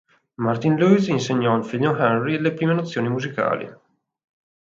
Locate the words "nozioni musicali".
2.73-3.71